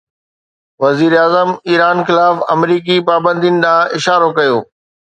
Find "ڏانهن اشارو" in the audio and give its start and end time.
3.65-4.29